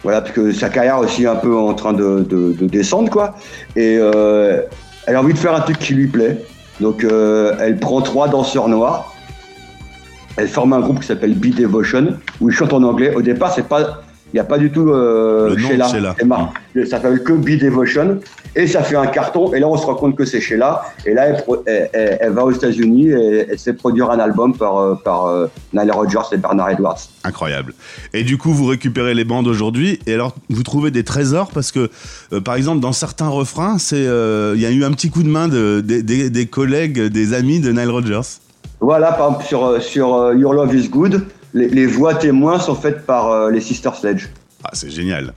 Voilà, 0.03 0.21
parce 0.21 0.33
que 0.33 0.51
sa 0.51 0.69
carrière 0.69 0.99
aussi 0.99 1.23
est 1.23 1.27
un 1.27 1.35
peu 1.35 1.55
en 1.55 1.73
train 1.73 1.93
de, 1.93 2.55
descendre, 2.61 3.09
quoi. 3.09 3.35
Et 3.75 3.97
euh, 3.99 4.61
elle 5.07 5.15
a 5.15 5.21
envie 5.21 5.33
de 5.33 5.37
faire 5.37 5.53
un 5.53 5.61
truc 5.61 5.79
qui 5.79 5.93
lui 5.93 6.07
plaît. 6.07 6.37
Donc, 6.79 7.03
euh, 7.03 7.55
elle 7.59 7.77
prend 7.77 8.01
trois 8.01 8.27
danseurs 8.27 8.69
noirs. 8.69 9.13
Elle 10.35 10.47
forme 10.47 10.73
un 10.73 10.79
groupe 10.79 11.01
qui 11.01 11.07
s'appelle 11.07 11.35
Be 11.35 11.53
Devotion, 11.53 12.17
où 12.41 12.49
ils 12.49 12.53
chantent 12.55 12.73
en 12.73 12.83
anglais. 12.83 13.13
Au 13.13 13.21
départ, 13.21 13.53
c'est 13.53 13.67
pas 13.67 14.03
il 14.33 14.37
n'y 14.37 14.39
a 14.39 14.45
pas 14.45 14.57
du 14.57 14.71
tout 14.71 14.89
euh, 14.89 15.55
Sheila. 15.57 15.87
Sheila. 15.87 16.15
Ça 16.75 16.85
s'appelle 16.85 17.21
que 17.21 17.33
Be 17.33 17.61
Devotion. 17.61 18.19
Et 18.55 18.65
ça 18.65 18.81
fait 18.81 18.95
un 18.95 19.05
carton. 19.05 19.53
Et 19.53 19.59
là, 19.59 19.67
on 19.67 19.77
se 19.77 19.85
rend 19.85 19.93
compte 19.93 20.15
que 20.15 20.25
c'est 20.25 20.41
Sheila. 20.41 20.81
Et 21.05 21.13
là, 21.13 21.27
elle, 21.27 21.89
elle, 21.93 22.31
va 22.33 22.43
aux 22.43 22.51
États-Unis 22.51 23.09
et 23.09 23.45
elle 23.51 23.59
sait 23.59 23.73
produire 23.73 24.09
un 24.09 24.17
album 24.17 24.55
par, 24.55 24.77
euh, 24.77 24.95
par 24.95 25.27
euh, 25.27 25.47
Nile 25.73 25.91
Rodgers 25.91 26.31
et 26.31 26.37
Bernard 26.37 26.71
Edwards. 26.71 26.99
Incroyable. 27.23 27.75
Et 28.13 28.23
du 28.23 28.39
coup, 28.39 28.51
vous 28.53 28.65
récupérez 28.65 29.13
les 29.13 29.23
bandes 29.23 29.47
aujourd'hui. 29.47 29.99
Et 30.07 30.15
alors, 30.15 30.35
vous 30.49 30.63
trouvez 30.63 30.89
des 30.89 31.03
trésors 31.03 31.51
parce 31.51 31.71
que, 31.71 31.91
euh, 32.31 32.41
par 32.41 32.55
exemple, 32.55 32.79
dans 32.79 32.91
certains 32.91 33.29
refrains, 33.29 33.77
il 33.91 34.61
y 34.61 34.65
a 34.65 34.71
eu 34.71 34.83
un 34.83 34.91
petit 34.91 35.11
coup 35.11 35.21
de 35.21 35.29
main 35.29 35.47
de, 35.47 35.79
des, 35.81 36.01
des 36.01 36.45
collègues, 36.47 36.99
des 36.99 37.33
amis 37.33 37.59
de 37.59 37.71
Nile 37.71 37.89
Rodgers. 37.89 38.39
Voilà, 38.79 39.11
par 39.11 39.27
exemple, 39.27 39.45
sur, 39.45 39.81
sur 39.81 40.33
Your 40.33 40.53
Love 40.53 40.75
is 40.75 40.89
Good 40.89 41.23
les, 41.53 41.85
voix 41.85 42.15
témoins 42.15 42.59
sont 42.59 42.75
faites 42.75 43.05
par 43.05 43.29
euh, 43.29 43.51
les 43.51 43.61
Sister 43.61 43.89
Sledge. 43.99 44.27
Ah, 44.63 44.69
c'est 44.73 44.89
génial. 44.89 45.33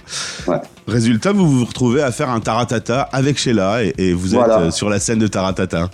Résultat, 0.86 1.32
vous 1.32 1.50
vous 1.50 1.64
retrouvez 1.64 2.02
à 2.02 2.12
faire 2.12 2.30
un 2.30 2.40
taratata 2.40 3.02
avec 3.12 3.38
Sheila 3.38 3.82
et, 3.82 4.12
vous 4.12 4.36
êtes 4.36 4.48
euh, 4.48 4.70
sur 4.70 4.88
la 4.88 5.00
scène 5.00 5.18
de 5.18 5.26
taratata. 5.26 5.90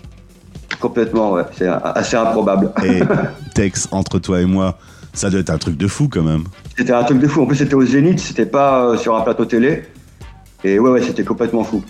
Complètement, 0.81 1.33
ouais. 1.33 1.45
C'est 1.57 1.67
assez 1.67 2.17
improbable. 2.17 2.73
Et 2.85 3.01
Tex, 3.55 3.89
entre 3.91 4.19
toi 4.19 4.41
et 4.41 4.47
moi, 4.47 4.79
ça 5.15 5.31
doit 5.31 5.41
être 5.41 5.51
un 5.51 5.59
truc 5.59 5.77
de 5.77 5.87
fou 5.87 6.09
quand 6.11 6.23
même. 6.23 6.45
C'était 6.77 6.93
un 6.93 7.05
truc 7.05 7.19
de 7.19 7.29
fou. 7.29 7.43
En 7.43 7.47
plus, 7.47 7.57
c'était 7.57 7.75
au 7.75 7.85
Zénith, 7.85 8.21
c'était 8.21 8.47
pas 8.47 8.85
euh, 8.85 8.97
sur 8.97 9.17
un 9.17 9.23
plateau 9.23 9.45
télé. 9.45 9.85
Et 10.65 10.79
ouais, 10.79 10.91
ouais, 10.91 11.03
c'était 11.03 11.25
complètement 11.25 11.65
fou. 11.65 11.83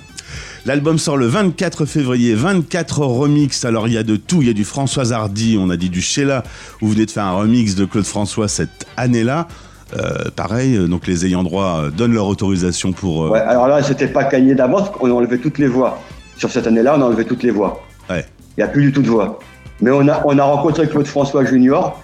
L'album 0.64 0.96
sort 0.96 1.16
le 1.16 1.26
24 1.26 1.86
février, 1.86 2.34
24 2.34 3.00
remix. 3.00 3.64
Alors 3.64 3.88
il 3.88 3.94
y 3.94 3.98
a 3.98 4.04
de 4.04 4.14
tout, 4.14 4.42
il 4.42 4.46
y 4.46 4.50
a 4.50 4.54
du 4.54 4.62
François 4.62 5.12
Hardy, 5.12 5.58
on 5.60 5.70
a 5.70 5.76
dit 5.76 5.90
du 5.90 6.00
Sheila, 6.00 6.44
vous 6.80 6.90
venez 6.90 7.04
de 7.04 7.10
faire 7.10 7.24
un 7.24 7.32
remix 7.32 7.74
de 7.74 7.84
Claude 7.84 8.04
François 8.04 8.46
cette 8.46 8.86
année-là. 8.96 9.48
Euh, 9.96 10.30
pareil, 10.36 10.76
euh, 10.76 10.86
donc 10.86 11.08
les 11.08 11.26
ayants 11.26 11.42
droit 11.42 11.80
euh, 11.80 11.90
donnent 11.90 12.14
leur 12.14 12.28
autorisation 12.28 12.92
pour. 12.92 13.30
Ouais, 13.32 13.40
alors 13.40 13.66
là, 13.66 13.82
c'était 13.82 14.06
pas 14.06 14.22
gagné 14.22 14.54
d'avance, 14.54 14.88
on 15.00 15.10
a 15.10 15.12
enlevé 15.12 15.38
toutes 15.38 15.58
les 15.58 15.66
voix. 15.66 15.98
Sur 16.36 16.50
cette 16.50 16.68
année-là, 16.68 16.94
on 16.96 17.02
a 17.02 17.06
enlevé 17.06 17.24
toutes 17.24 17.42
les 17.42 17.50
voix. 17.50 17.82
Ouais. 18.08 18.24
Il 18.56 18.60
n'y 18.60 18.64
a 18.64 18.68
plus 18.68 18.84
du 18.84 18.92
tout 18.92 19.02
de 19.02 19.08
voix. 19.08 19.40
Mais 19.80 19.90
on 19.90 20.06
a, 20.08 20.22
on 20.24 20.38
a 20.38 20.44
rencontré 20.44 20.88
Claude 20.88 21.08
François 21.08 21.44
Junior, 21.44 22.00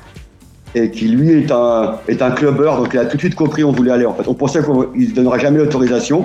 et 0.75 0.91
qui 0.91 1.07
lui 1.09 1.31
est 1.31 1.53
un, 1.53 1.95
est 2.09 2.21
un 2.23 2.33
clubbeur, 2.33 2.77
donc 2.77 2.91
il 2.93 2.99
a 2.99 3.07
tout 3.07 3.17
de 3.17 3.23
suite 3.23 3.37
compris 3.37 3.63
où 3.63 3.69
on 3.69 3.73
voulait 3.73 3.93
aller. 3.93 4.05
En 4.05 4.15
fait, 4.15 4.27
on 4.27 4.35
pensait 4.35 4.61
qu'il 4.63 5.11
ne 5.11 5.15
donnerait 5.15 5.39
jamais 5.39 5.59
l'autorisation 5.59 6.25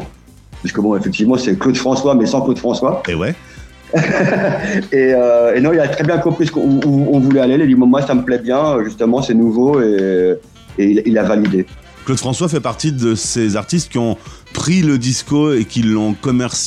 puisque 0.63 0.79
bon, 0.79 0.95
effectivement, 0.95 1.37
c'est 1.37 1.59
Claude 1.59 1.75
François, 1.75 2.15
mais 2.15 2.25
sans 2.25 2.41
Claude 2.41 2.57
François. 2.57 3.03
Et 3.07 3.15
ouais. 3.15 3.35
Euh, 4.93 5.55
et, 5.55 5.61
non, 5.61 5.71
il 5.71 5.79
a 5.79 5.87
très 5.87 6.03
bien 6.03 6.17
compris 6.17 6.49
où, 6.55 7.07
on 7.11 7.19
voulait 7.19 7.41
aller. 7.41 7.55
Il 7.55 7.61
a 7.61 7.65
dit, 7.67 7.75
moi, 7.75 8.01
ça 8.01 8.15
me 8.15 8.23
plaît 8.23 8.39
bien, 8.39 8.83
justement, 8.83 9.21
c'est 9.21 9.35
nouveau, 9.35 9.79
et, 9.81 10.39
il, 10.79 11.17
a 11.17 11.23
validé. 11.23 11.67
Claude 12.05 12.17
François 12.17 12.47
fait 12.47 12.59
partie 12.59 12.91
de 12.91 13.13
ces 13.13 13.55
artistes 13.55 13.91
qui 13.91 13.99
ont 13.99 14.17
pris 14.53 14.81
le 14.81 14.97
disco 14.97 15.53
et 15.53 15.65
qui 15.65 15.83
l'ont 15.83 16.15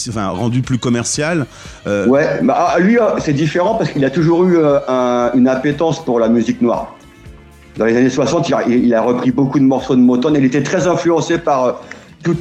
enfin, 0.09 0.29
rendu 0.29 0.63
plus 0.63 0.79
commercial. 0.79 1.47
Euh, 1.87 2.07
ouais, 2.07 2.41
bah, 2.43 2.73
ah, 2.75 2.79
lui, 2.79 2.99
euh, 2.99 3.19
c'est 3.19 3.33
différent 3.33 3.75
parce 3.75 3.91
qu'il 3.91 4.05
a 4.05 4.11
toujours 4.11 4.45
eu 4.45 4.59
une 5.35 5.49
appétence 5.49 6.05
pour 6.05 6.21
la 6.21 6.29
musique 6.29 6.61
noire. 6.61 6.95
Dans 7.77 7.87
les 7.87 7.97
années 7.97 8.11
60, 8.11 8.53
il 8.69 8.95
a, 8.95 9.03
repris 9.03 9.33
beaucoup 9.33 9.59
de 9.59 9.65
morceaux 9.65 9.97
de 9.97 10.01
Motown. 10.01 10.35
Il 10.37 10.45
était 10.45 10.63
très 10.63 10.87
influencé 10.87 11.39
par 11.39 11.83
tout, 12.23 12.37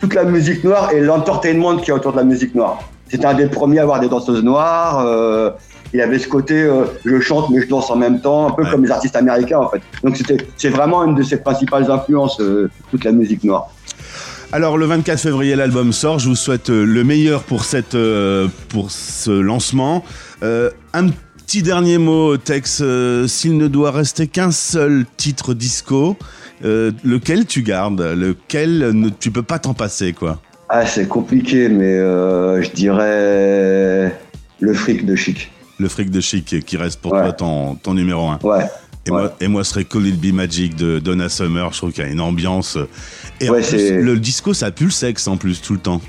toute 0.00 0.14
la 0.14 0.24
musique 0.24 0.64
noire 0.64 0.92
et 0.92 1.00
l'entertainment 1.00 1.76
qui 1.76 1.90
est 1.90 1.94
autour 1.94 2.12
de 2.12 2.18
la 2.18 2.24
musique 2.24 2.54
noire. 2.54 2.80
C'était 3.08 3.26
un 3.26 3.34
des 3.34 3.46
premiers 3.46 3.78
à 3.78 3.82
avoir 3.82 4.00
des 4.00 4.08
danseuses 4.08 4.42
noires. 4.42 5.04
Euh, 5.06 5.50
il 5.94 6.00
avait 6.02 6.18
ce 6.18 6.28
côté 6.28 6.54
euh, 6.54 6.84
je 7.06 7.18
chante 7.20 7.48
mais 7.48 7.62
je 7.62 7.68
danse 7.68 7.90
en 7.90 7.96
même 7.96 8.20
temps, 8.20 8.48
un 8.48 8.50
peu 8.50 8.64
comme 8.70 8.84
les 8.84 8.90
artistes 8.90 9.16
américains 9.16 9.58
en 9.58 9.70
fait. 9.70 9.80
Donc 10.04 10.16
c'était 10.16 10.36
c'est 10.56 10.68
vraiment 10.68 11.04
une 11.04 11.14
de 11.14 11.22
ses 11.22 11.38
principales 11.38 11.90
influences, 11.90 12.38
euh, 12.40 12.70
toute 12.90 13.04
la 13.04 13.12
musique 13.12 13.44
noire. 13.44 13.68
Alors 14.52 14.76
le 14.76 14.86
24 14.86 15.18
février 15.18 15.56
l'album 15.56 15.92
sort, 15.92 16.18
je 16.18 16.28
vous 16.28 16.36
souhaite 16.36 16.68
le 16.68 17.04
meilleur 17.04 17.42
pour 17.42 17.64
cette 17.64 17.96
pour 18.68 18.90
ce 18.90 19.30
lancement. 19.30 20.04
un 20.42 21.08
petit 21.46 21.62
dernier 21.62 21.98
mot, 21.98 22.36
Tex, 22.36 22.82
s'il 23.26 23.56
ne 23.56 23.68
doit 23.68 23.90
rester 23.90 24.26
qu'un 24.26 24.50
seul 24.50 25.04
titre 25.16 25.52
disco, 25.52 26.16
euh, 26.64 26.92
lequel 27.04 27.46
tu 27.46 27.62
gardes? 27.62 28.00
Lequel 28.00 28.90
ne, 28.92 29.08
tu 29.08 29.30
peux 29.30 29.42
pas 29.42 29.58
t'en 29.58 29.74
passer, 29.74 30.12
quoi? 30.12 30.40
Ah, 30.68 30.84
c'est 30.84 31.08
compliqué, 31.08 31.68
mais 31.68 31.94
euh, 31.94 32.62
je 32.62 32.70
dirais 32.70 34.12
le 34.60 34.74
fric 34.74 35.06
de 35.06 35.16
Chic. 35.16 35.50
Le 35.78 35.88
fric 35.88 36.10
de 36.10 36.20
Chic 36.20 36.64
qui 36.64 36.76
reste 36.76 37.00
pour 37.00 37.12
toi 37.12 37.32
ton, 37.32 37.76
ton 37.76 37.94
numéro 37.94 38.28
1. 38.28 38.40
Ouais. 38.42 38.64
Et, 39.06 39.10
Moi, 39.10 39.32
et 39.40 39.48
moi, 39.48 39.64
ce 39.64 39.70
serait 39.70 39.84
Call 39.84 40.06
It 40.06 40.20
Be 40.20 40.34
Magic 40.34 40.76
de 40.76 40.98
Donna 40.98 41.30
Summer. 41.30 41.72
Je 41.72 41.78
trouve 41.78 41.92
qu'il 41.92 42.04
y 42.04 42.06
a 42.06 42.10
une 42.10 42.20
ambiance. 42.20 42.76
Et 43.40 43.48
ouais, 43.48 43.62
le 43.72 44.18
disco, 44.18 44.52
ça 44.52 44.70
pue 44.70 44.84
le 44.84 44.90
sexe 44.90 45.26
en 45.26 45.36
plus, 45.38 45.62
tout 45.62 45.72
le 45.72 45.78
temps. 45.78 46.02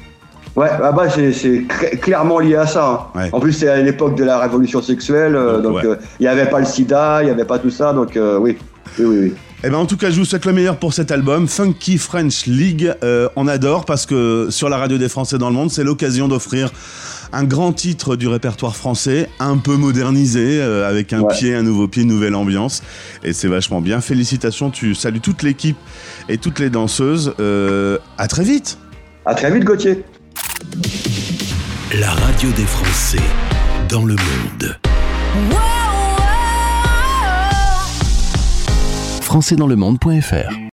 Ouais, 0.56 0.68
ah 0.84 0.92
bah 0.92 1.08
c'est 1.10 1.66
clairement 2.02 2.40
lié 2.40 2.56
à 2.56 2.66
ça. 2.66 3.12
Hein. 3.16 3.30
En 3.32 3.40
plus, 3.40 3.54
c'est 3.54 3.70
à 3.70 3.78
l'époque 3.78 4.18
de 4.18 4.26
la 4.26 4.40
révolution 4.40 4.82
sexuelle, 4.82 5.36
euh, 5.36 5.62
donc 5.62 5.78
il 5.84 6.24
n'y 6.24 6.28
avait 6.28 6.50
pas 6.50 6.60
le 6.60 6.66
sida, 6.66 7.20
il 7.22 7.26
n'y 7.28 7.32
avait 7.32 7.46
pas 7.46 7.60
tout 7.60 7.70
ça, 7.70 7.94
donc 7.94 8.10
oui, 8.16 8.58
oui, 8.98 9.06
oui. 9.06 9.18
oui. 9.22 9.34
Eh 9.62 9.70
ben 9.70 9.76
en 9.78 9.86
tout 9.86 9.98
cas, 9.98 10.10
je 10.10 10.18
vous 10.18 10.24
souhaite 10.24 10.46
le 10.46 10.54
meilleur 10.54 10.78
pour 10.78 10.94
cet 10.94 11.12
album, 11.12 11.50
Funky 11.50 11.98
French 11.98 12.46
League. 12.46 12.94
Euh, 13.04 13.28
on 13.36 13.46
adore 13.46 13.84
parce 13.84 14.06
que 14.06 14.48
sur 14.50 14.70
la 14.70 14.78
radio 14.78 14.98
des 14.98 15.10
Français 15.10 15.38
dans 15.38 15.50
le 15.50 15.56
monde, 15.56 15.70
c'est 15.70 15.84
l'occasion 15.84 16.30
d'offrir 16.30 16.72
un 17.34 17.44
grand 17.44 17.74
titre 17.74 18.16
du 18.16 18.30
répertoire 18.30 18.78
français, 18.78 19.28
un 19.40 19.58
peu 19.58 19.76
modernisé, 19.76 20.62
euh, 20.62 20.88
avec 20.90 21.12
un 21.12 21.24
pied, 21.26 21.54
un 21.56 21.64
nouveau 21.64 21.90
pied, 21.90 22.04
une 22.04 22.10
nouvelle 22.10 22.36
ambiance. 22.36 22.82
Et 23.22 23.34
c'est 23.34 23.50
vachement 23.50 23.82
bien. 23.82 24.00
Félicitations, 24.00 24.70
tu 24.70 24.96
salues 24.96 25.20
toute 25.20 25.44
l'équipe 25.44 25.78
et 26.30 26.38
toutes 26.38 26.60
les 26.60 26.70
danseuses. 26.70 27.34
Euh, 27.42 27.98
à 28.18 28.30
très 28.30 28.44
vite. 28.44 28.78
À 29.26 29.36
très 29.36 29.52
vite, 29.52 29.66
Gauthier. 29.66 30.06
La 32.00 32.12
radio 32.12 32.50
des 32.56 32.66
Français 32.66 33.20
dans 33.90 34.06
le 34.06 34.16
monde 34.16 35.69
françaisdanslemonde.fr 39.30 40.60